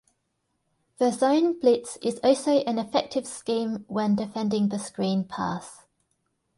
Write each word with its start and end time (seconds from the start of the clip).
The 0.97 1.11
zone 1.11 1.59
blitz 1.59 1.97
is 2.01 2.19
also 2.23 2.53
an 2.63 2.79
effective 2.79 3.27
scheme 3.27 3.85
when 3.87 4.15
defending 4.15 4.69
the 4.69 4.79
screen 4.79 5.25
pass. 5.25 5.85